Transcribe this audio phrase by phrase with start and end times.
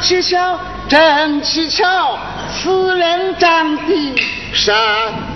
[0.00, 0.58] 蹊跷，
[0.88, 2.18] 真蹊跷，
[2.54, 4.14] 此人长得
[4.52, 4.72] 实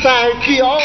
[0.02, 0.78] 在漂。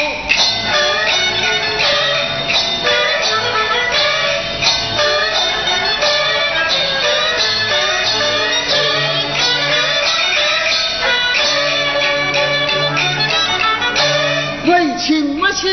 [14.66, 15.66] 为情莫求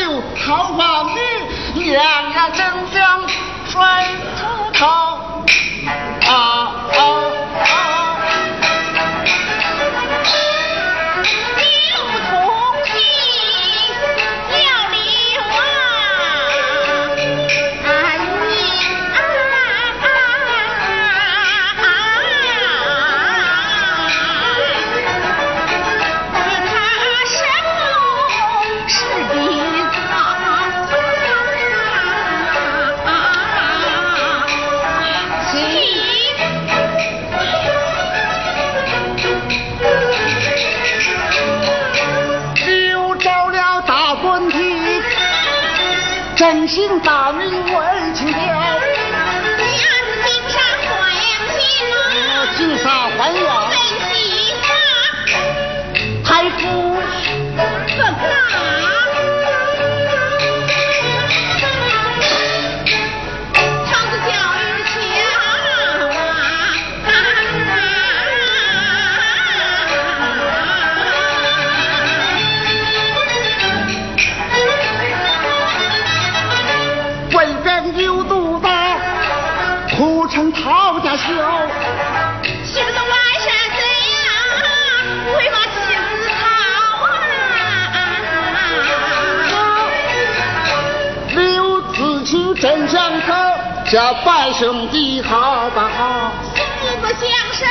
[0.44, 1.04] 桃花
[1.74, 3.22] 女，两呀正将
[3.70, 4.86] 甩出头
[46.38, 48.46] 真心大女为情调，你
[49.12, 49.18] 儿
[50.06, 52.46] 子金山欢迎啊！
[52.56, 53.18] 金沙欢
[80.38, 81.24] 哭成陶家秀。
[82.64, 83.10] 媳妇的外
[83.40, 83.80] 甥怎
[84.14, 84.16] 样？
[85.34, 86.08] 会把妻子
[86.38, 86.40] 讨
[87.92, 87.96] 啊！
[91.34, 91.36] 留
[91.92, 93.26] 自己真相口，
[93.90, 96.30] 叫百兄弟好不好？
[96.54, 97.18] 四不相
[97.52, 97.68] 生，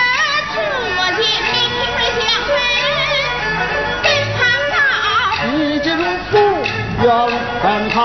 [0.98, 2.52] 我见面平瑞相分，
[4.04, 4.06] 奔
[4.36, 4.40] 旁
[4.74, 4.76] 道。
[5.56, 6.36] 一直如不
[7.02, 7.08] 愿
[7.64, 7.98] 分他。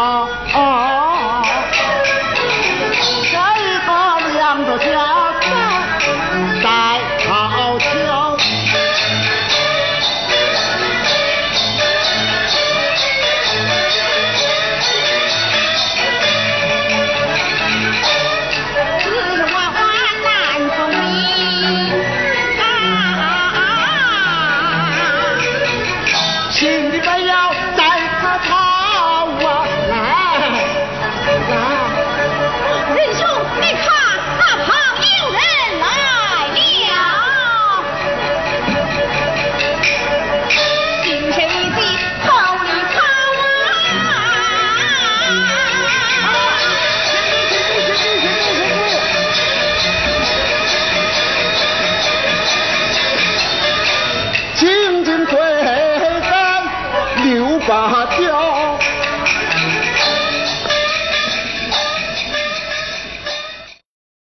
[27.33, 27.72] out.